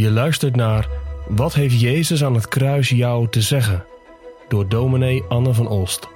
[0.00, 0.88] Je luistert naar
[1.28, 3.84] Wat heeft Jezus aan het kruis jou te zeggen?
[4.48, 6.08] Door dominee Anne van Olst.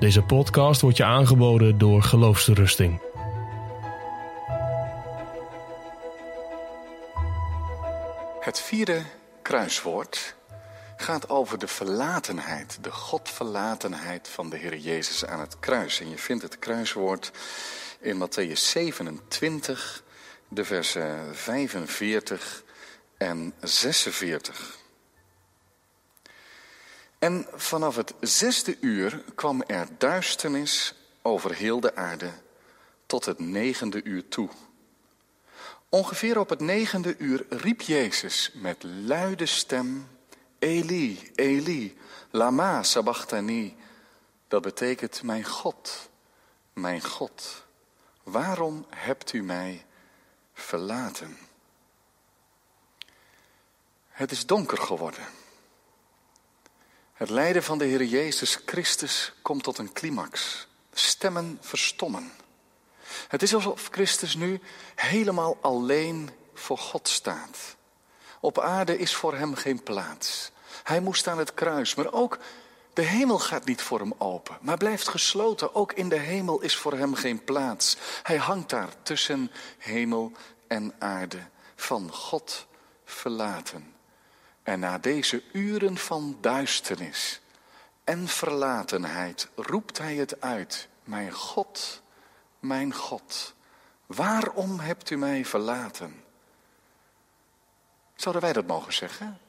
[0.00, 3.00] Deze podcast wordt je aangeboden door Geloofsterusting.
[8.40, 9.02] Het vierde
[9.42, 10.34] kruiswoord
[10.96, 16.00] gaat over de verlatenheid, de godverlatenheid van de Heer Jezus aan het kruis.
[16.00, 17.30] En je vindt het kruiswoord
[18.00, 20.02] in Matthäus 27,
[20.48, 22.62] de versen 45
[23.22, 24.78] en 46.
[27.18, 32.30] En vanaf het zesde uur kwam er duisternis over heel de aarde
[33.06, 34.48] tot het negende uur toe.
[35.88, 40.08] Ongeveer op het negende uur riep Jezus met luide stem:
[40.58, 41.98] Eli, Eli,
[42.30, 43.76] lama sabachthani.
[44.48, 46.10] Dat betekent: Mijn God,
[46.72, 47.64] mijn God,
[48.22, 49.86] waarom hebt u mij
[50.52, 51.50] verlaten?
[54.12, 55.24] Het is donker geworden.
[57.12, 60.66] Het lijden van de Heer Jezus Christus komt tot een climax.
[60.92, 62.32] Stemmen verstommen.
[63.28, 64.60] Het is alsof Christus nu
[64.94, 67.76] helemaal alleen voor God staat.
[68.40, 70.50] Op aarde is voor hem geen plaats.
[70.82, 72.38] Hij moest aan het kruis, maar ook
[72.92, 75.74] de hemel gaat niet voor hem open, maar blijft gesloten.
[75.74, 77.96] Ook in de hemel is voor hem geen plaats.
[78.22, 80.32] Hij hangt daar tussen hemel
[80.66, 81.38] en aarde,
[81.76, 82.66] van God
[83.04, 83.91] verlaten.
[84.62, 87.40] En na deze uren van duisternis
[88.04, 90.88] en verlatenheid roept hij het uit.
[91.04, 92.02] Mijn God,
[92.58, 93.54] mijn God,
[94.06, 96.24] waarom hebt u mij verlaten?
[98.14, 99.40] Zouden wij dat mogen zeggen?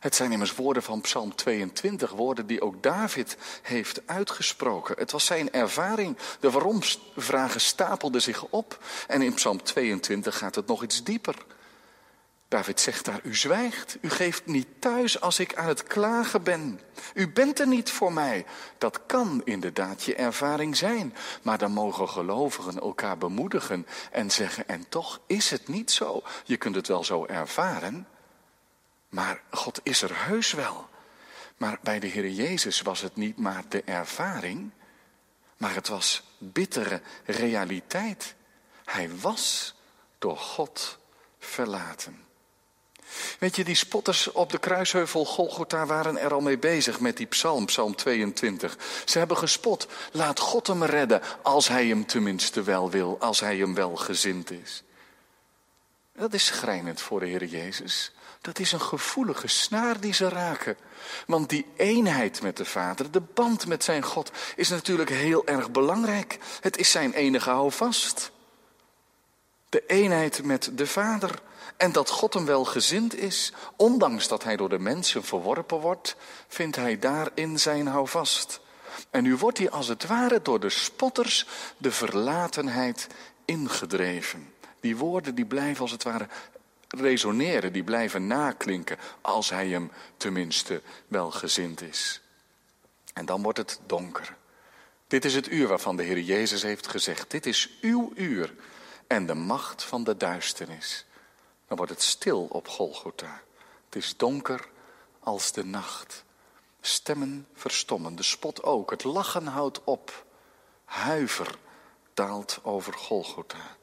[0.00, 4.94] Het zijn immers woorden van Psalm 22, woorden die ook David heeft uitgesproken.
[4.98, 6.16] Het was zijn ervaring.
[6.40, 8.84] De waarom-vragen stapelden zich op.
[9.06, 11.34] En in Psalm 22 gaat het nog iets dieper.
[12.48, 16.80] David zegt daar, u zwijgt, u geeft niet thuis als ik aan het klagen ben.
[17.14, 18.46] U bent er niet voor mij.
[18.78, 21.14] Dat kan inderdaad je ervaring zijn.
[21.42, 26.22] Maar dan mogen gelovigen elkaar bemoedigen en zeggen, en toch is het niet zo.
[26.44, 28.08] Je kunt het wel zo ervaren,
[29.08, 30.88] maar God is er heus wel.
[31.56, 34.70] Maar bij de Heer Jezus was het niet maar de ervaring,
[35.56, 38.34] maar het was bittere realiteit.
[38.84, 39.74] Hij was
[40.18, 40.98] door God
[41.38, 42.26] verlaten.
[43.38, 47.26] Weet je, die spotters op de kruisheuvel Golgotha waren er al mee bezig met die
[47.26, 48.76] psalm, psalm 22.
[49.04, 53.56] Ze hebben gespot, laat God hem redden als hij hem tenminste wel wil, als hij
[53.56, 54.82] hem wel gezind is.
[56.16, 58.12] Dat is schrijnend voor de Heer Jezus.
[58.40, 60.76] Dat is een gevoelige snaar die ze raken.
[61.26, 65.70] Want die eenheid met de Vader, de band met zijn God, is natuurlijk heel erg
[65.70, 66.38] belangrijk.
[66.60, 68.30] Het is zijn enige houvast.
[69.68, 71.42] De eenheid met de Vader.
[71.76, 76.16] En dat God hem wel gezind is, ondanks dat hij door de mensen verworpen wordt,
[76.48, 78.60] vindt hij daarin zijn houvast.
[79.10, 81.46] En nu wordt hij als het ware door de spotters
[81.76, 83.06] de verlatenheid
[83.44, 84.52] ingedreven.
[84.80, 86.28] Die woorden die blijven als het ware
[86.88, 92.20] resoneren, die blijven naklinken, als hij hem tenminste wel gezind is.
[93.12, 94.36] En dan wordt het donker.
[95.06, 98.54] Dit is het uur waarvan de Heer Jezus heeft gezegd, dit is uw uur
[99.08, 101.06] en de macht van de duisternis.
[101.66, 103.42] Dan wordt het stil op Golgotha.
[103.84, 104.68] Het is donker
[105.20, 106.24] als de nacht.
[106.80, 108.90] Stemmen verstommen, de spot ook.
[108.90, 110.26] Het lachen houdt op.
[110.84, 111.58] Huiver
[112.14, 113.76] daalt over Golgotha.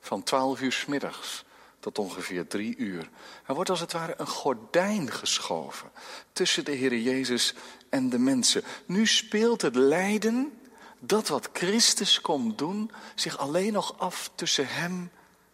[0.00, 1.44] Van twaalf uur s middags
[1.80, 3.10] tot ongeveer drie uur.
[3.46, 5.90] Er wordt als het ware een gordijn geschoven
[6.32, 7.54] tussen de Heer Jezus
[7.88, 8.62] en de mensen.
[8.86, 10.60] Nu speelt het lijden,
[11.04, 15.10] dat wat Christus komt doen, zich alleen nog af tussen hem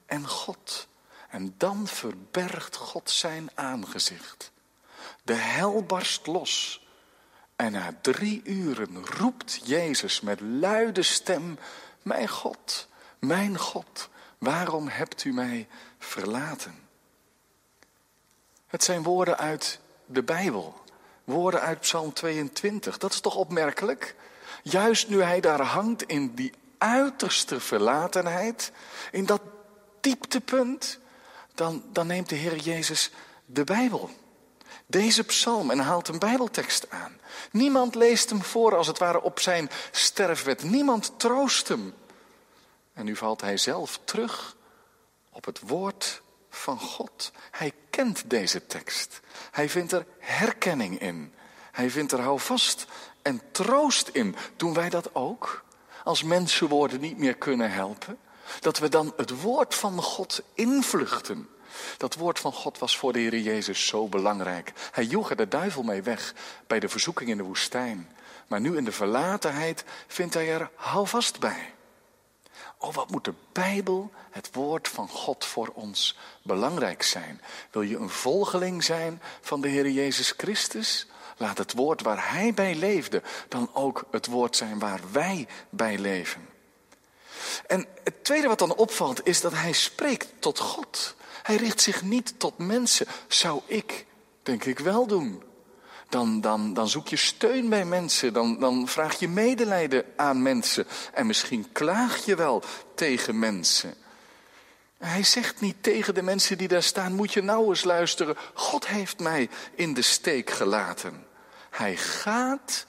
[0.06, 0.88] en God.
[1.28, 4.53] En dan verbergt God zijn aangezicht.
[5.22, 6.86] De hel barst los.
[7.56, 11.59] En na drie uren roept Jezus met luide stem:
[12.03, 12.88] Mijn God,
[13.19, 14.09] mijn God,
[14.39, 15.68] waarom hebt u mij
[15.98, 16.89] verlaten?
[18.66, 20.83] Het zijn woorden uit de Bijbel,
[21.24, 22.98] woorden uit Psalm 22.
[22.98, 24.15] Dat is toch opmerkelijk?
[24.70, 28.72] Juist nu hij daar hangt in die uiterste verlatenheid,
[29.10, 29.41] in dat
[30.00, 30.98] dieptepunt,
[31.54, 33.10] dan, dan neemt de Heer Jezus
[33.47, 34.10] de Bijbel.
[34.86, 37.20] Deze psalm en haalt een Bijbeltekst aan.
[37.50, 40.62] Niemand leest hem voor als het ware op zijn sterfwet.
[40.62, 41.94] Niemand troost hem.
[42.92, 44.56] En nu valt hij zelf terug
[45.30, 47.32] op het woord van God.
[47.50, 49.20] Hij kent deze tekst.
[49.50, 51.34] Hij vindt er herkenning in.
[51.72, 52.86] Hij vindt er houvast
[53.28, 54.36] en troost in.
[54.57, 55.65] Doen wij dat ook?
[56.04, 58.19] Als mensenwoorden niet meer kunnen helpen?
[58.60, 61.48] Dat we dan het woord van God invluchten.
[61.97, 64.72] Dat woord van God was voor de Heer Jezus zo belangrijk.
[64.91, 66.34] Hij joeg er de duivel mee weg
[66.66, 68.09] bij de verzoeking in de woestijn.
[68.47, 71.75] Maar nu in de verlatenheid vindt hij er houvast bij.
[72.78, 77.41] Oh, wat moet de Bijbel, het woord van God voor ons belangrijk zijn?
[77.71, 81.07] Wil je een volgeling zijn van de Heer Jezus Christus?
[81.39, 85.99] Laat het woord waar Hij bij leefde dan ook het woord zijn waar wij bij
[85.99, 86.49] leven.
[87.67, 91.15] En het tweede wat dan opvalt is dat Hij spreekt tot God.
[91.43, 93.07] Hij richt zich niet tot mensen.
[93.29, 94.07] Zou ik,
[94.43, 95.43] denk ik, wel doen.
[96.09, 100.87] Dan, dan, dan zoek je steun bij mensen, dan, dan vraag je medelijden aan mensen.
[101.13, 102.63] En misschien klaag je wel
[102.95, 103.95] tegen mensen.
[104.99, 108.37] Hij zegt niet tegen de mensen die daar staan, moet je nou eens luisteren.
[108.55, 111.27] God heeft mij in de steek gelaten.
[111.78, 112.86] Hij gaat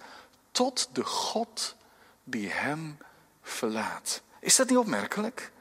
[0.52, 1.76] tot de God
[2.24, 2.98] die hem
[3.42, 4.22] verlaat.
[4.40, 5.52] Is dat niet opmerkelijk?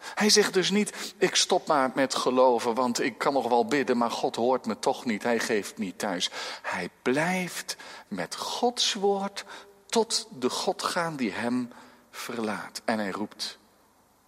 [0.00, 3.96] Hij zegt dus niet, ik stop maar met geloven, want ik kan nog wel bidden,
[3.96, 6.30] maar God hoort me toch niet, hij geeft niet thuis.
[6.62, 7.76] Hij blijft
[8.08, 9.44] met Gods woord
[9.86, 11.72] tot de God gaan die hem
[12.10, 12.82] verlaat.
[12.84, 13.58] En hij roept,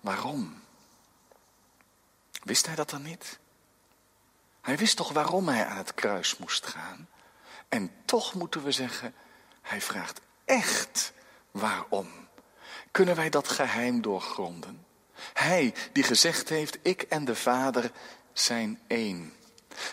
[0.01, 0.63] waarom?
[2.43, 3.39] Wist hij dat dan niet?
[4.61, 7.09] Hij wist toch waarom hij aan het kruis moest gaan?
[7.73, 9.15] En toch moeten we zeggen,
[9.63, 11.13] hij vraagt echt
[11.51, 12.09] waarom.
[12.91, 14.87] Kunnen wij dat geheim doorgronden?
[15.33, 17.91] Hij die gezegd heeft, ik en de Vader
[18.33, 19.33] zijn één.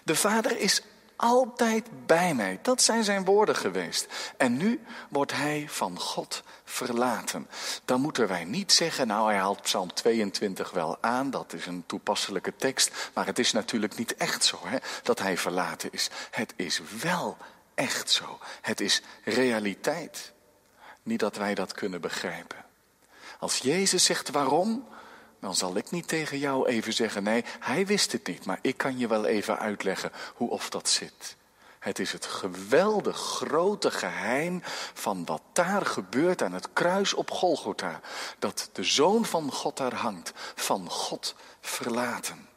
[0.04, 0.82] De Vader is
[1.16, 2.60] altijd bij mij.
[2.62, 4.08] Dat zijn zijn woorden geweest.
[4.38, 7.48] En nu wordt hij van God verlaten.
[7.86, 11.84] Dan moeten wij niet zeggen, nou hij haalt Psalm 22 wel aan, dat is een
[11.86, 16.10] toepasselijke tekst, maar het is natuurlijk niet echt zo hè, dat hij verlaten is.
[16.32, 17.38] Het is wel
[17.80, 18.40] echt zo.
[18.62, 20.32] Het is realiteit.
[21.04, 22.66] Niet dat wij dat kunnen begrijpen.
[23.40, 24.88] Als Jezus zegt waarom,
[25.40, 28.78] dan zal ik niet tegen jou even zeggen, nee, hij wist het niet, maar ik
[28.78, 31.38] kan je wel even uitleggen hoe of dat zit.
[31.80, 34.62] Het is het geweldig grote geheim
[34.94, 38.00] van wat daar gebeurt aan het kruis op Golgotha.
[38.40, 42.48] Dat de Zoon van God daar hangt, van God verlaten.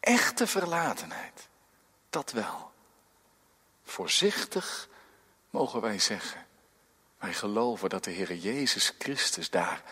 [0.00, 1.48] Echte verlatenheid,
[2.10, 2.65] dat wel.
[3.86, 4.88] Voorzichtig
[5.50, 6.46] mogen wij zeggen,
[7.18, 9.82] wij geloven dat de Heer Jezus Christus daar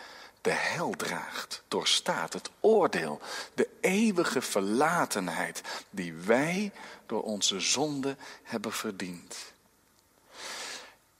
[0.41, 3.21] de hel draagt, doorstaat het oordeel,
[3.53, 6.71] de eeuwige verlatenheid die wij
[7.05, 9.35] door onze zonde hebben verdiend.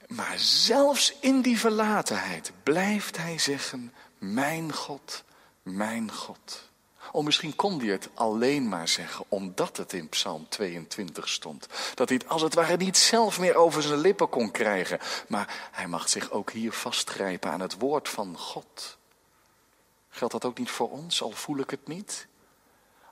[0.06, 5.24] Maar zelfs in die verlatenheid blijft hij zeggen, mijn God,
[5.62, 6.65] mijn God.
[7.16, 11.66] Of misschien kon hij het alleen maar zeggen omdat het in Psalm 22 stond.
[11.94, 14.98] Dat hij het als het ware niet zelf meer over zijn lippen kon krijgen.
[15.28, 18.96] Maar hij mag zich ook hier vastgrijpen aan het woord van God.
[20.08, 22.26] Geldt dat ook niet voor ons, al voel ik het niet?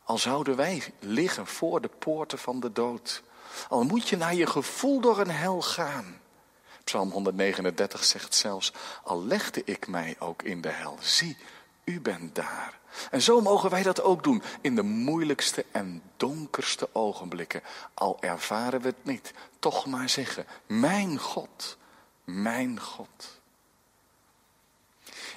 [0.03, 3.23] Al zouden wij liggen voor de poorten van de dood.
[3.69, 6.21] Al moet je naar je gevoel door een hel gaan.
[6.85, 8.73] Psalm 139 zegt zelfs,
[9.05, 11.37] al legde ik mij ook in de hel, zie,
[11.85, 12.83] u bent daar.
[13.11, 17.63] En zo mogen wij dat ook doen in de moeilijkste en donkerste ogenblikken.
[17.95, 21.77] Al ervaren we het niet, toch maar zeggen, mijn God,
[22.25, 23.41] mijn God.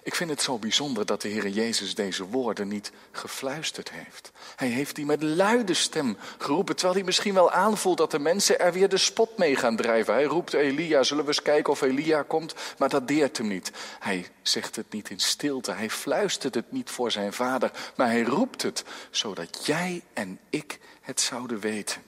[0.07, 4.32] Ik vind het zo bijzonder dat de Heer Jezus deze woorden niet gefluisterd heeft.
[4.55, 8.60] Hij heeft die met luide stem geroepen, terwijl hij misschien wel aanvoelt dat de mensen
[8.60, 10.13] er weer de spot mee gaan drijven.
[10.13, 12.55] Hij roept Elia, zullen we eens kijken of Elia komt?
[12.77, 13.72] Maar dat deert hem niet.
[14.00, 18.24] Hij zegt het niet in stilte, hij fluistert het niet voor zijn vader, maar hij
[18.24, 22.01] roept het, zodat jij en ik het zouden weten.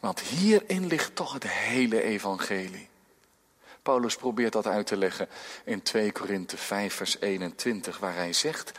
[0.00, 2.88] Want hierin ligt toch het hele evangelie.
[3.86, 5.28] Paulus probeert dat uit te leggen
[5.64, 8.72] in 2 Korinthe 5 vers 21 waar hij zegt,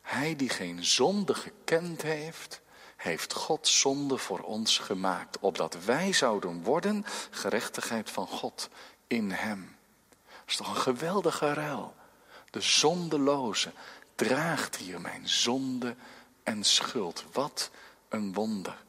[0.00, 2.60] hij die geen zonde gekend heeft,
[2.96, 8.68] heeft God zonde voor ons gemaakt, opdat wij zouden worden gerechtigheid van God
[9.06, 9.76] in hem.
[10.18, 11.94] Dat is toch een geweldige ruil.
[12.50, 13.72] De zondeloze
[14.14, 15.94] draagt hier mijn zonde
[16.42, 17.24] en schuld.
[17.32, 17.70] Wat
[18.08, 18.84] een wonder.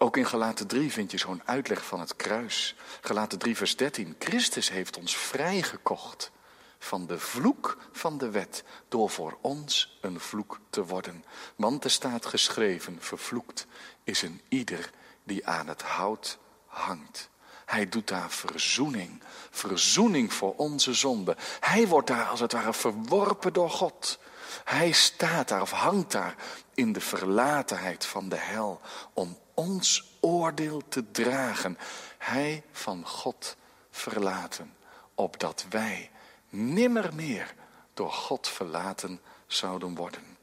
[0.00, 2.74] Ook in Galaten 3 vind je zo'n uitleg van het kruis.
[3.00, 4.16] Galaten 3 vers 13.
[4.18, 6.30] Christus heeft ons vrijgekocht
[6.78, 11.24] van de vloek van de wet door voor ons een vloek te worden.
[11.56, 13.66] Want er staat geschreven, vervloekt
[14.04, 14.90] is een ieder
[15.24, 17.30] die aan het hout hangt.
[17.66, 21.36] Hij doet daar verzoening, verzoening voor onze zonde.
[21.60, 24.18] Hij wordt daar als het ware verworpen door God.
[24.64, 26.34] Hij staat daar of hangt daar
[26.74, 28.80] in de verlatenheid van de hel
[29.12, 31.78] om ons oordeel te dragen.
[32.18, 33.56] Hij van God
[33.90, 34.76] verlaten,
[35.14, 36.10] opdat wij
[36.48, 37.54] nimmer meer
[37.94, 40.36] door God verlaten zouden worden.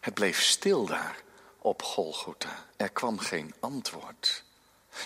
[0.00, 1.22] Het bleef stil daar
[1.58, 2.66] op Golgotha.
[2.76, 4.44] Er kwam geen antwoord.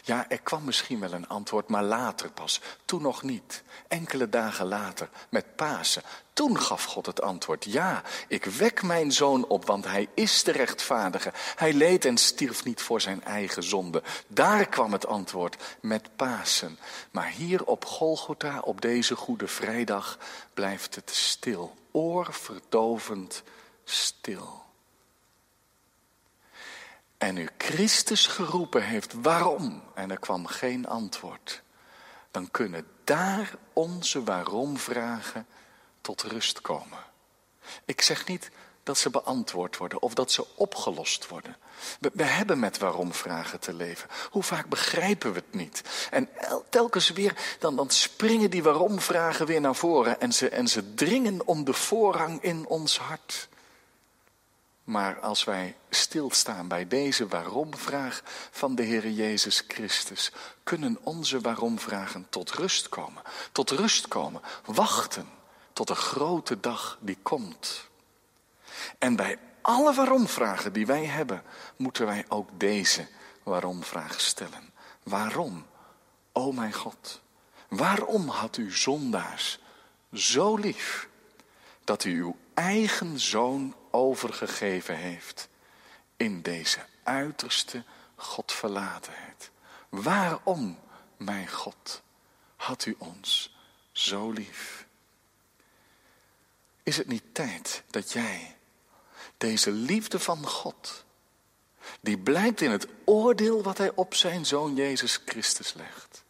[0.02, 2.60] Ja, er kwam misschien wel een antwoord, maar later pas.
[2.84, 3.62] Toen nog niet.
[3.88, 6.02] Enkele dagen later, met Pasen.
[6.32, 7.64] Toen gaf God het antwoord.
[7.64, 11.32] Ja, ik wek mijn zoon op, want hij is de rechtvaardige.
[11.56, 14.02] Hij leed en stierf niet voor zijn eigen zonde.
[14.26, 16.78] Daar kwam het antwoord met Pasen.
[17.10, 20.18] Maar hier op Golgotha, op deze Goede Vrijdag,
[20.54, 21.74] blijft het stil.
[21.90, 23.42] Oorverdovend
[23.84, 24.63] stil
[27.24, 29.82] en u Christus geroepen heeft, waarom?
[29.94, 31.62] En er kwam geen antwoord.
[32.30, 35.46] Dan kunnen daar onze waarom-vragen
[36.00, 36.98] tot rust komen.
[37.84, 38.50] Ik zeg niet
[38.82, 41.56] dat ze beantwoord worden of dat ze opgelost worden.
[42.12, 44.08] We, hebben met waarom-vragen te leven.
[44.30, 45.82] Hoe vaak begrijpen we het niet?
[46.10, 46.28] En
[46.68, 51.46] telkens weer, dan, dan springen die waarom-vragen weer naar voren en ze, en ze dringen
[51.46, 53.48] om de voorrang in ons hart.
[54.84, 62.26] Maar als wij stilstaan bij deze waarom-vraag van de Heer Jezus Christus, kunnen onze waarom-vragen
[62.30, 63.22] tot rust komen.
[63.52, 65.28] Tot rust komen, wachten
[65.72, 67.88] tot de grote dag die komt.
[68.98, 71.42] En bij alle waarom-vragen die wij hebben,
[71.76, 73.06] moeten wij ook deze
[73.42, 74.72] waarom-vraag stellen.
[75.02, 75.66] Waarom,
[76.32, 77.20] o mijn God,
[77.68, 79.58] waarom had u zondaars
[80.12, 81.08] zo lief
[81.84, 85.48] dat u uw eigen zoon overgegeven heeft
[86.16, 87.84] in deze uiterste
[88.16, 89.50] Godverlatenheid.
[89.88, 90.78] Waarom,
[91.16, 92.02] mijn God,
[92.56, 93.56] had u ons
[93.92, 94.86] zo lief?
[96.82, 98.56] Is het niet tijd dat jij
[99.36, 101.04] deze liefde van God,
[102.00, 106.24] die blijkt in het oordeel wat hij op zijn zoon Jezus Christus legt,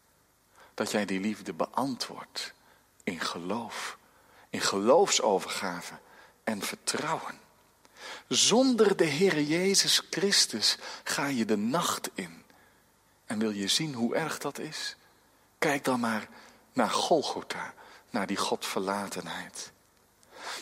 [0.75, 2.53] dat jij die liefde beantwoordt
[3.05, 3.99] in geloof,
[4.51, 5.99] in geloofsovergave
[6.45, 7.43] en vertrouwen.
[8.29, 12.43] Zonder de Heer Jezus Christus ga je de nacht in.
[13.27, 14.97] En wil je zien hoe erg dat is?
[15.59, 16.29] Kijk dan maar
[16.73, 17.75] naar Golgotha,
[18.11, 19.73] naar die Godverlatenheid.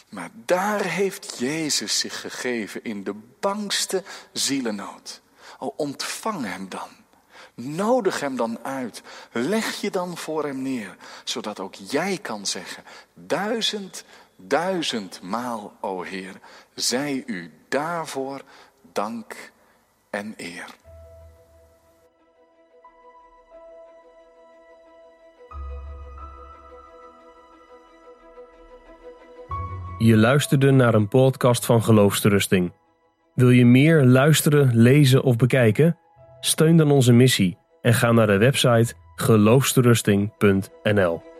[0.09, 5.21] Maar daar heeft Jezus zich gegeven in de bangste zielennood.
[5.59, 6.88] O, ontvang hem dan.
[7.54, 9.02] Nodig hem dan uit.
[9.33, 14.04] Leg je dan voor hem neer, zodat ook jij kan zeggen: duizend
[14.46, 16.34] duizendmaal, o Heer,
[16.75, 18.42] zij u daarvoor
[18.92, 19.52] dank
[20.11, 20.66] en eer.
[29.99, 32.72] Je luisterde naar een podcast van Geloofsterusting.
[33.34, 35.99] Wil je meer luisteren, lezen of bekijken?
[36.40, 41.31] Steun dan onze missie en ga naar de website geloofsterusting.nl.